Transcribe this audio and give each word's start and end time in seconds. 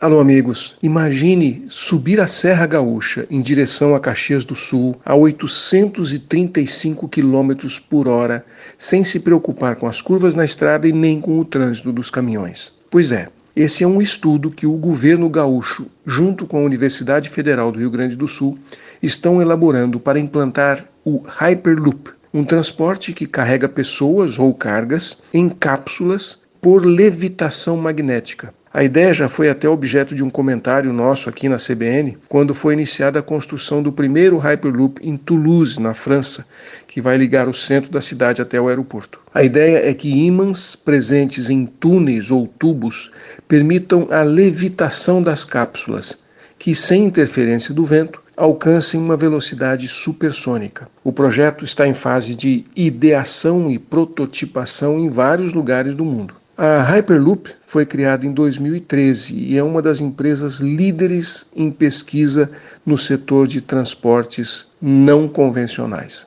Alô, 0.00 0.18
amigos. 0.18 0.76
Imagine 0.82 1.66
subir 1.68 2.22
a 2.22 2.26
Serra 2.26 2.66
Gaúcha 2.66 3.26
em 3.28 3.42
direção 3.42 3.94
a 3.94 4.00
Caxias 4.00 4.46
do 4.46 4.54
Sul 4.54 4.98
a 5.04 5.14
835 5.14 7.06
km 7.06 7.68
por 7.86 8.08
hora, 8.08 8.42
sem 8.78 9.04
se 9.04 9.20
preocupar 9.20 9.76
com 9.76 9.86
as 9.86 10.00
curvas 10.00 10.34
na 10.34 10.42
estrada 10.42 10.88
e 10.88 10.92
nem 10.92 11.20
com 11.20 11.38
o 11.38 11.44
trânsito 11.44 11.92
dos 11.92 12.08
caminhões. 12.08 12.72
Pois 12.88 13.12
é, 13.12 13.28
esse 13.54 13.84
é 13.84 13.86
um 13.86 14.00
estudo 14.00 14.50
que 14.50 14.66
o 14.66 14.72
governo 14.72 15.28
gaúcho, 15.28 15.84
junto 16.06 16.46
com 16.46 16.56
a 16.56 16.64
Universidade 16.64 17.28
Federal 17.28 17.70
do 17.70 17.78
Rio 17.78 17.90
Grande 17.90 18.16
do 18.16 18.26
Sul, 18.26 18.58
estão 19.02 19.42
elaborando 19.42 20.00
para 20.00 20.18
implantar 20.18 20.82
o 21.04 21.22
Hyperloop, 21.26 22.08
um 22.32 22.42
transporte 22.42 23.12
que 23.12 23.26
carrega 23.26 23.68
pessoas 23.68 24.38
ou 24.38 24.54
cargas 24.54 25.20
em 25.34 25.50
cápsulas 25.50 26.40
por 26.58 26.86
levitação 26.86 27.76
magnética. 27.76 28.54
A 28.72 28.84
ideia 28.84 29.12
já 29.12 29.28
foi 29.28 29.50
até 29.50 29.68
objeto 29.68 30.14
de 30.14 30.22
um 30.22 30.30
comentário 30.30 30.92
nosso 30.92 31.28
aqui 31.28 31.48
na 31.48 31.56
CBN, 31.56 32.16
quando 32.28 32.54
foi 32.54 32.72
iniciada 32.72 33.18
a 33.18 33.22
construção 33.22 33.82
do 33.82 33.90
primeiro 33.90 34.38
Hyperloop 34.38 35.00
em 35.02 35.16
Toulouse, 35.16 35.80
na 35.80 35.92
França, 35.92 36.46
que 36.86 37.00
vai 37.00 37.16
ligar 37.16 37.48
o 37.48 37.54
centro 37.54 37.90
da 37.90 38.00
cidade 38.00 38.40
até 38.40 38.60
o 38.60 38.68
aeroporto. 38.68 39.18
A 39.34 39.42
ideia 39.42 39.90
é 39.90 39.92
que 39.92 40.08
ímãs 40.08 40.76
presentes 40.76 41.50
em 41.50 41.66
túneis 41.66 42.30
ou 42.30 42.46
tubos 42.46 43.10
permitam 43.48 44.06
a 44.08 44.22
levitação 44.22 45.20
das 45.20 45.44
cápsulas, 45.44 46.16
que, 46.56 46.72
sem 46.72 47.04
interferência 47.04 47.74
do 47.74 47.84
vento, 47.84 48.22
alcancem 48.36 49.00
uma 49.00 49.16
velocidade 49.16 49.88
supersônica. 49.88 50.88
O 51.02 51.12
projeto 51.12 51.64
está 51.64 51.88
em 51.88 51.94
fase 51.94 52.36
de 52.36 52.64
ideação 52.76 53.68
e 53.68 53.80
prototipação 53.80 54.96
em 54.96 55.08
vários 55.08 55.52
lugares 55.52 55.96
do 55.96 56.04
mundo. 56.04 56.39
A 56.62 56.82
Hyperloop 56.82 57.48
foi 57.64 57.86
criada 57.86 58.26
em 58.26 58.32
2013 58.32 59.32
e 59.34 59.56
é 59.56 59.62
uma 59.62 59.80
das 59.80 59.98
empresas 59.98 60.56
líderes 60.56 61.46
em 61.56 61.70
pesquisa 61.70 62.50
no 62.84 62.98
setor 62.98 63.46
de 63.46 63.62
transportes 63.62 64.66
não 64.78 65.26
convencionais. 65.26 66.26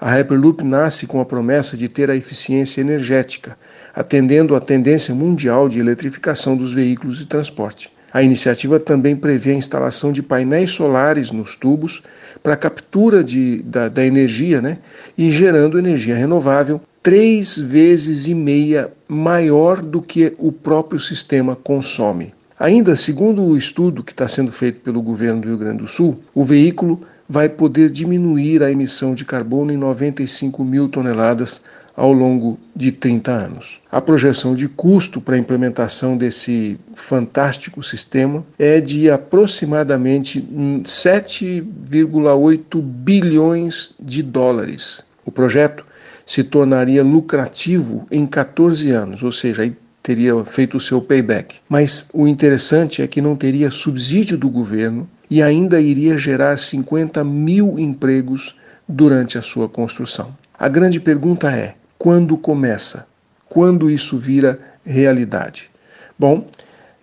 A 0.00 0.08
Hyperloop 0.08 0.64
nasce 0.64 1.06
com 1.06 1.20
a 1.20 1.24
promessa 1.26 1.76
de 1.76 1.86
ter 1.86 2.10
a 2.10 2.16
eficiência 2.16 2.80
energética, 2.80 3.58
atendendo 3.94 4.56
à 4.56 4.60
tendência 4.62 5.14
mundial 5.14 5.68
de 5.68 5.78
eletrificação 5.78 6.56
dos 6.56 6.72
veículos 6.72 7.18
de 7.18 7.26
transporte. 7.26 7.92
A 8.10 8.22
iniciativa 8.22 8.80
também 8.80 9.14
prevê 9.14 9.50
a 9.50 9.56
instalação 9.56 10.12
de 10.12 10.22
painéis 10.22 10.70
solares 10.70 11.30
nos 11.30 11.58
tubos 11.58 12.02
para 12.42 12.56
captura 12.56 13.22
de, 13.22 13.60
da, 13.64 13.90
da 13.90 14.06
energia 14.06 14.62
né, 14.62 14.78
e 15.18 15.30
gerando 15.30 15.78
energia 15.78 16.16
renovável 16.16 16.80
três 17.08 17.56
vezes 17.56 18.26
e 18.26 18.34
meia 18.34 18.92
maior 19.08 19.80
do 19.80 20.02
que 20.02 20.34
o 20.36 20.52
próprio 20.52 21.00
sistema 21.00 21.56
consome. 21.56 22.34
Ainda 22.60 22.94
segundo 22.96 23.42
o 23.42 23.56
estudo 23.56 24.04
que 24.04 24.12
está 24.12 24.28
sendo 24.28 24.52
feito 24.52 24.80
pelo 24.80 25.00
governo 25.00 25.40
do 25.40 25.48
Rio 25.48 25.56
Grande 25.56 25.78
do 25.78 25.86
Sul, 25.86 26.22
o 26.34 26.44
veículo 26.44 27.00
vai 27.26 27.48
poder 27.48 27.88
diminuir 27.88 28.62
a 28.62 28.70
emissão 28.70 29.14
de 29.14 29.24
carbono 29.24 29.72
em 29.72 29.76
95 29.78 30.62
mil 30.62 30.86
toneladas 30.86 31.62
ao 31.96 32.12
longo 32.12 32.58
de 32.76 32.92
30 32.92 33.32
anos. 33.32 33.80
A 33.90 34.02
projeção 34.02 34.54
de 34.54 34.68
custo 34.68 35.18
para 35.18 35.34
a 35.34 35.38
implementação 35.38 36.14
desse 36.14 36.78
fantástico 36.92 37.82
sistema 37.82 38.44
é 38.58 38.82
de 38.82 39.08
aproximadamente 39.08 40.42
7,8 40.84 42.82
bilhões 42.82 43.94
de 43.98 44.22
dólares. 44.22 45.07
O 45.28 45.30
projeto 45.30 45.84
se 46.24 46.42
tornaria 46.42 47.04
lucrativo 47.04 48.06
em 48.10 48.24
14 48.24 48.90
anos, 48.90 49.22
ou 49.22 49.30
seja, 49.30 49.60
aí 49.60 49.76
teria 50.02 50.42
feito 50.42 50.78
o 50.78 50.80
seu 50.80 51.02
payback. 51.02 51.56
Mas 51.68 52.08
o 52.14 52.26
interessante 52.26 53.02
é 53.02 53.06
que 53.06 53.20
não 53.20 53.36
teria 53.36 53.70
subsídio 53.70 54.38
do 54.38 54.48
governo 54.48 55.06
e 55.30 55.42
ainda 55.42 55.82
iria 55.82 56.16
gerar 56.16 56.58
50 56.58 57.22
mil 57.24 57.78
empregos 57.78 58.54
durante 58.88 59.36
a 59.36 59.42
sua 59.42 59.68
construção. 59.68 60.34
A 60.58 60.66
grande 60.66 60.98
pergunta 60.98 61.52
é: 61.52 61.74
quando 61.98 62.34
começa? 62.38 63.06
Quando 63.50 63.90
isso 63.90 64.16
vira 64.16 64.58
realidade? 64.82 65.70
Bom, 66.18 66.48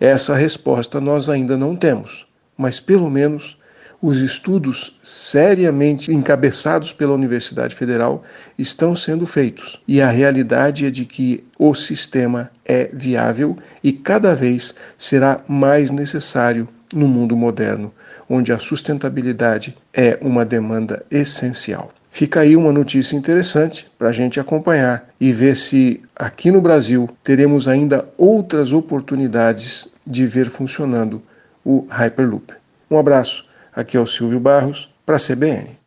essa 0.00 0.34
resposta 0.34 1.00
nós 1.00 1.28
ainda 1.28 1.56
não 1.56 1.76
temos, 1.76 2.26
mas 2.58 2.80
pelo 2.80 3.08
menos 3.08 3.55
os 4.00 4.18
estudos 4.18 4.96
seriamente 5.02 6.12
encabeçados 6.12 6.92
pela 6.92 7.14
Universidade 7.14 7.74
Federal 7.74 8.22
estão 8.58 8.94
sendo 8.94 9.26
feitos 9.26 9.80
e 9.88 10.00
a 10.00 10.10
realidade 10.10 10.86
é 10.86 10.90
de 10.90 11.04
que 11.04 11.44
o 11.58 11.74
sistema 11.74 12.50
é 12.64 12.90
viável 12.92 13.56
e 13.82 13.92
cada 13.92 14.34
vez 14.34 14.74
será 14.98 15.40
mais 15.48 15.90
necessário 15.90 16.68
no 16.94 17.08
mundo 17.08 17.36
moderno, 17.36 17.92
onde 18.28 18.52
a 18.52 18.58
sustentabilidade 18.58 19.76
é 19.92 20.18
uma 20.20 20.44
demanda 20.44 21.04
essencial. 21.10 21.92
Fica 22.10 22.40
aí 22.40 22.56
uma 22.56 22.72
notícia 22.72 23.14
interessante 23.14 23.86
para 23.98 24.08
a 24.08 24.12
gente 24.12 24.40
acompanhar 24.40 25.08
e 25.20 25.32
ver 25.32 25.54
se 25.54 26.02
aqui 26.14 26.50
no 26.50 26.62
Brasil 26.62 27.10
teremos 27.22 27.68
ainda 27.68 28.08
outras 28.16 28.72
oportunidades 28.72 29.86
de 30.06 30.26
ver 30.26 30.48
funcionando 30.48 31.20
o 31.64 31.86
Hyperloop. 31.90 32.54
Um 32.90 32.98
abraço. 32.98 33.45
Aqui 33.76 33.94
é 33.94 34.00
o 34.00 34.06
Silvio 34.06 34.40
Barros, 34.40 34.90
para 35.04 35.16
a 35.16 35.20
CBN. 35.20 35.78